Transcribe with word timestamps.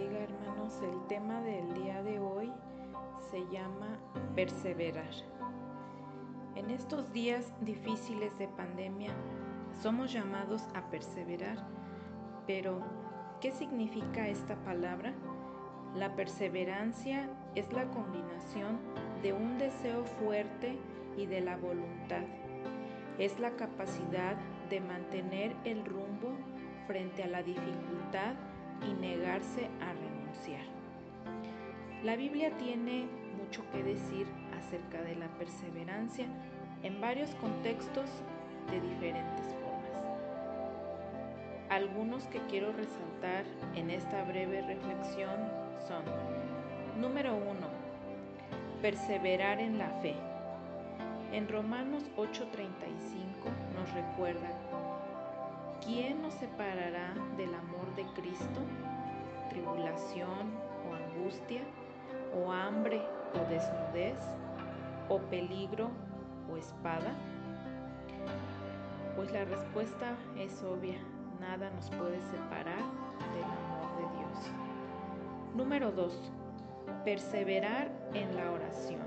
bendiga 0.00 0.22
hermanos. 0.22 0.80
El 0.82 1.06
tema 1.08 1.40
del 1.42 1.74
día 1.74 2.02
de 2.02 2.18
hoy 2.18 2.50
se 3.30 3.40
llama 3.52 3.98
perseverar. 4.34 5.10
En 6.54 6.70
estos 6.70 7.12
días 7.12 7.52
difíciles 7.60 8.36
de 8.38 8.48
pandemia 8.48 9.12
somos 9.82 10.12
llamados 10.12 10.62
a 10.74 10.88
perseverar, 10.90 11.58
pero 12.46 12.80
¿qué 13.40 13.52
significa 13.52 14.28
esta 14.28 14.56
palabra? 14.64 15.12
La 15.94 16.14
perseverancia 16.16 17.28
es 17.54 17.70
la 17.72 17.84
combinación 17.90 18.78
de 19.22 19.32
un 19.32 19.58
deseo 19.58 20.04
fuerte 20.04 20.78
y 21.16 21.26
de 21.26 21.40
la 21.40 21.56
voluntad. 21.56 22.22
Es 23.18 23.38
la 23.38 23.50
capacidad 23.50 24.36
de 24.70 24.80
mantener 24.80 25.54
el 25.64 25.84
rumbo 25.84 26.32
frente 26.86 27.22
a 27.22 27.28
la 27.28 27.42
dificultad 27.42 28.34
y 28.86 28.92
negarse 28.94 29.68
a 29.80 29.92
renunciar. 29.92 30.64
La 32.02 32.16
Biblia 32.16 32.50
tiene 32.56 33.06
mucho 33.36 33.62
que 33.72 33.82
decir 33.82 34.26
acerca 34.58 35.02
de 35.02 35.16
la 35.16 35.28
perseverancia 35.38 36.26
en 36.82 37.00
varios 37.00 37.34
contextos 37.36 38.08
de 38.70 38.80
diferentes 38.80 39.54
formas. 39.54 39.70
Algunos 41.68 42.24
que 42.26 42.40
quiero 42.48 42.72
resaltar 42.72 43.44
en 43.74 43.90
esta 43.90 44.24
breve 44.24 44.62
reflexión 44.62 45.36
son, 45.86 46.02
número 47.00 47.34
uno, 47.34 47.68
perseverar 48.80 49.60
en 49.60 49.78
la 49.78 49.90
fe. 50.00 50.14
En 51.32 51.48
Romanos 51.48 52.10
8:35 52.16 53.50
nos 53.74 53.92
recuerda 53.94 54.48
¿Quién 55.84 56.20
nos 56.20 56.34
separará 56.34 57.14
del 57.36 57.54
amor? 57.54 57.79
¿Tribulación 60.00 60.52
o 60.88 60.94
angustia? 60.94 61.60
¿O 62.34 62.50
hambre 62.50 63.02
o 63.34 63.50
desnudez? 63.50 64.18
¿O 65.08 65.18
peligro 65.18 65.90
o 66.50 66.56
espada? 66.56 67.14
Pues 69.16 69.30
la 69.32 69.44
respuesta 69.44 70.16
es 70.38 70.62
obvia, 70.62 70.98
nada 71.40 71.70
nos 71.70 71.90
puede 71.90 72.20
separar 72.22 72.78
del 72.78 73.44
amor 73.44 73.96
de 73.96 74.18
Dios. 74.18 74.50
Número 75.54 75.92
2. 75.92 76.32
Perseverar 77.04 77.90
en 78.14 78.36
la 78.36 78.50
oración. 78.52 79.02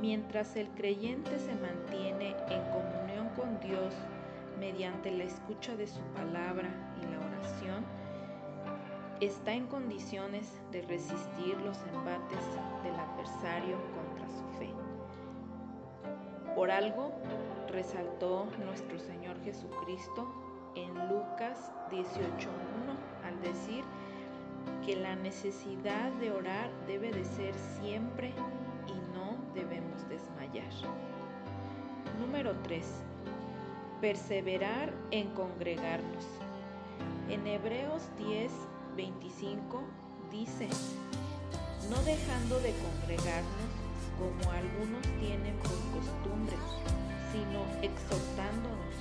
Mientras 0.00 0.56
el 0.56 0.68
creyente 0.68 1.38
se 1.38 1.54
mantiene 1.54 2.36
en 2.48 2.62
comunión 2.70 3.28
con 3.34 3.58
Dios 3.60 3.94
mediante 4.58 5.10
la 5.10 5.24
escucha 5.24 5.74
de 5.76 5.86
su 5.86 6.00
palabra 6.14 6.68
y 7.00 7.06
la 7.06 7.18
oración, 7.18 8.01
está 9.26 9.52
en 9.52 9.66
condiciones 9.66 10.60
de 10.72 10.82
resistir 10.82 11.56
los 11.64 11.78
embates 11.94 12.44
del 12.82 12.94
adversario 12.94 13.76
contra 13.94 14.28
su 14.28 14.58
fe. 14.58 14.70
Por 16.54 16.70
algo 16.70 17.12
resaltó 17.68 18.46
nuestro 18.64 18.98
Señor 18.98 19.40
Jesucristo 19.44 20.26
en 20.74 20.92
Lucas 21.08 21.72
18.1 21.90 23.24
al 23.24 23.40
decir 23.42 23.84
que 24.84 24.96
la 24.96 25.14
necesidad 25.14 26.10
de 26.12 26.32
orar 26.32 26.70
debe 26.86 27.12
de 27.12 27.24
ser 27.24 27.54
siempre 27.80 28.32
y 28.88 29.14
no 29.14 29.36
debemos 29.54 30.08
desmayar. 30.08 30.72
Número 32.18 32.54
3 32.62 32.84
perseverar 34.02 34.92
en 35.12 35.28
congregarnos. 35.28 36.26
En 37.30 37.46
Hebreos 37.46 38.02
10, 38.18 38.50
25 38.96 39.82
dice, 40.30 40.68
no 41.90 41.96
dejando 42.02 42.60
de 42.60 42.74
congregarnos 42.74 43.70
como 44.18 44.52
algunos 44.52 45.02
tienen 45.20 45.56
por 45.56 45.78
costumbre, 45.92 46.56
sino 47.32 47.64
exhortándonos, 47.82 48.94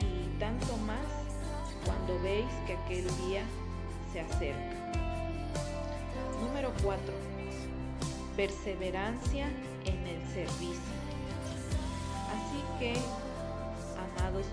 y 0.00 0.38
tanto 0.38 0.76
más 0.78 1.06
cuando 1.84 2.20
veis 2.22 2.46
que 2.66 2.74
aquel 2.74 3.04
día 3.26 3.44
se 4.12 4.20
acerca. 4.20 4.76
Número 6.40 6.72
4. 6.82 7.14
Perseverancia 8.36 9.48
en 9.84 10.06
el 10.06 10.26
servicio. 10.32 10.96
Así 12.28 12.62
que 12.78 12.94
amados 14.18 14.46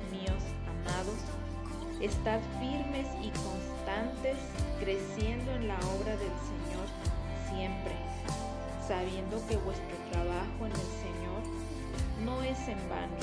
estad 2.06 2.40
firmes 2.60 3.08
y 3.22 3.32
constantes, 3.32 4.38
creciendo 4.80 5.52
en 5.54 5.70
la 5.70 5.78
obra 5.96 6.12
del 6.18 6.36
Señor 6.52 6.88
siempre, 7.48 7.96
sabiendo 8.86 9.40
que 9.48 9.56
vuestro 9.58 9.96
trabajo 10.12 10.66
en 10.66 10.72
el 10.74 10.90
Señor 11.00 11.42
no 12.26 12.44
es 12.44 12.60
en 12.68 12.78
vano. 12.90 13.16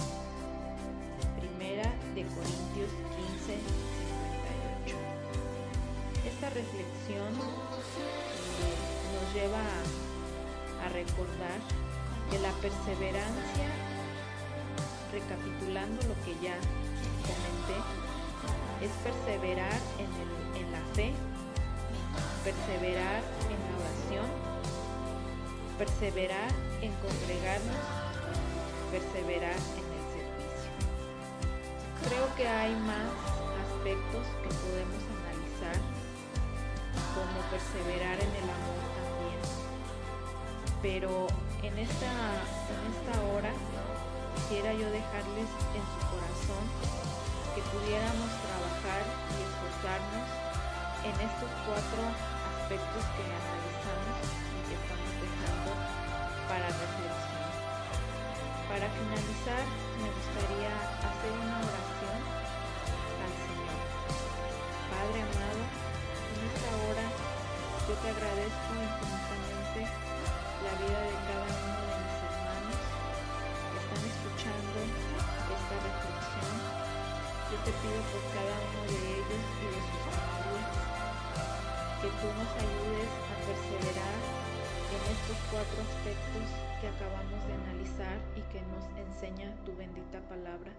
Primera 1.39 1.93
de 2.15 2.25
Corintios 2.25 2.91
15, 3.45 3.61
58. 4.89 4.97
Esta 6.27 6.49
reflexión 6.49 7.29
eh, 7.37 8.77
nos 9.13 9.35
lleva 9.35 9.61
a, 9.61 10.87
a 10.87 10.89
recordar 10.89 11.61
que 12.31 12.39
la 12.39 12.53
perseverancia 12.63 13.69
recapitulando 15.13 16.01
lo 16.09 16.15
que 16.25 16.33
ya 16.41 16.57
comenté, 17.27 17.77
es 18.81 18.91
perseverar 19.05 19.79
en, 19.99 20.73
la 20.73 20.81
fe, 20.95 21.13
perseverar 22.45 23.23
en 23.53 23.59
la 23.61 23.73
oración, 23.77 24.27
perseverar 25.77 26.51
en 26.81 26.93
congregarnos, 27.05 27.85
perseverar 28.91 29.61
en 29.77 29.87
el 29.97 30.05
servicio. 30.17 30.73
Creo 32.09 32.35
que 32.37 32.49
hay 32.49 32.75
más 32.77 33.13
aspectos 33.69 34.25
que 34.43 34.49
podemos 34.49 35.03
analizar, 35.21 35.77
como 37.13 37.39
perseverar 37.53 38.17
en 38.17 38.33
el 38.41 38.49
amor 38.49 38.85
también. 38.97 39.41
Pero 40.81 41.27
en 41.63 41.79
esta, 41.79 42.13
en 42.73 42.81
esta 42.97 43.15
hora 43.29 43.53
quisiera 44.37 44.73
yo 44.73 44.91
dejarles 44.91 45.49
en 45.77 45.85
su 45.85 46.01
corazón 46.09 46.65
que 47.55 47.63
pudiéramos 47.63 48.31
y 48.99 49.37
esforzarnos 49.47 50.27
en 51.07 51.15
estos 51.23 51.51
cuatro 51.63 52.03
aspectos 52.11 53.03
que 53.15 53.23
analizamos 53.23 54.19
y 54.27 54.59
que 54.67 54.75
estamos 54.75 55.13
dejando 55.23 55.71
para 56.51 56.67
reflexión. 56.75 57.51
Para 58.67 58.87
finalizar, 58.91 59.63
me 60.03 60.11
gustaría 60.11 60.75
hacer 61.07 61.33
una 61.39 61.57
oración 61.63 62.19
al 63.23 63.33
Señor. 63.47 63.79
Padre 64.91 65.19
amado, 65.23 65.63
en 65.63 66.41
esta 66.51 66.71
hora 66.83 67.07
yo 67.87 67.95
te 67.95 68.09
agradezco 68.11 68.71
infinitamente 68.75 69.81
la 70.67 70.73
vida 70.83 70.99
de 70.99 71.17
cada 71.31 71.47
uno 71.47 71.79
de 71.79 71.95
mis 71.95 72.10
te 77.65 77.73
pido 77.85 78.01
por 78.09 78.25
cada 78.33 78.57
uno 78.57 78.81
de 78.89 78.97
ellos 79.21 79.45
y 79.61 79.67
de 79.69 79.81
sus 79.85 80.01
familias 80.09 80.71
que 82.01 82.09
tú 82.09 82.29
nos 82.33 82.53
ayudes 82.57 83.13
a 83.29 83.35
perseverar 83.45 84.17
en 84.89 85.03
estos 85.13 85.37
cuatro 85.53 85.79
aspectos 85.85 86.49
que 86.81 86.89
acabamos 86.89 87.41
de 87.47 87.53
analizar 87.53 88.17
y 88.33 88.41
que 88.49 88.63
nos 88.73 88.85
enseña 88.97 89.55
tu 89.67 89.77
bendita 89.77 90.21
palabra. 90.29 90.73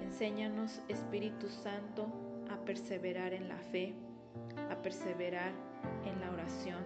Enséñanos, 0.00 0.80
Espíritu 0.88 1.50
Santo, 1.50 2.08
a 2.50 2.56
perseverar 2.64 3.34
en 3.34 3.48
la 3.48 3.58
fe, 3.58 3.92
a 4.70 4.76
perseverar 4.80 5.52
en 6.06 6.18
la 6.20 6.30
oración, 6.30 6.82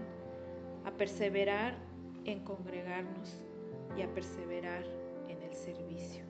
a 0.84 0.90
perseverar 0.90 1.76
en 2.24 2.42
congregarnos 2.42 3.40
y 3.96 4.02
a 4.02 4.12
perseverar 4.12 4.82
en 5.28 5.40
el 5.42 5.54
servicio. 5.54 6.24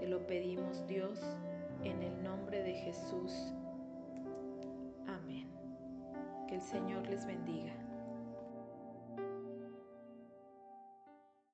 Te 0.00 0.08
lo 0.08 0.26
pedimos 0.26 0.84
Dios 0.88 1.20
en 1.84 2.02
el 2.02 2.22
nombre 2.22 2.62
de 2.62 2.74
Jesús. 2.74 3.52
Amén. 5.06 5.48
Que 6.48 6.56
el 6.56 6.62
Señor 6.62 7.06
les 7.08 7.26
bendiga. 7.26 7.72